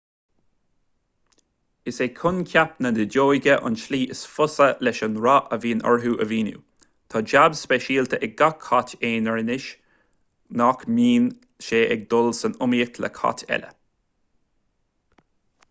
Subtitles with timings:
[1.89, 6.13] is é coincheap na nideoige an tslí is fusa leis an rath a bhíonn orthu
[6.25, 6.61] a mhíniú
[7.15, 9.67] tá jab speisialta ag gach cat aonair ionas
[10.63, 11.27] nach mbíonn
[11.67, 13.71] sé ag dul san iomaíocht le cait eile